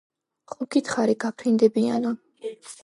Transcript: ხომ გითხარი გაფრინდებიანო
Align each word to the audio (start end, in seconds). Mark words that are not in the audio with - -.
ხომ 0.53 0.69
გითხარი 0.75 1.17
გაფრინდებიანო 1.25 2.19